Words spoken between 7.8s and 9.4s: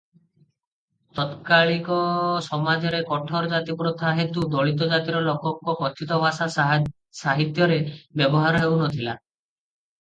ବ୍ୟବହାର ହେଉନଥିଲା।